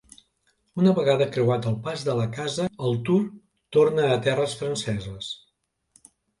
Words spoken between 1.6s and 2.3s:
el Pas de la